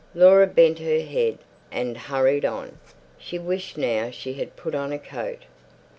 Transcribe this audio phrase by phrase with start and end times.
[0.15, 1.37] Laura bent her head
[1.71, 2.79] and hurried on.
[3.19, 5.43] She wished now she had put on a coat.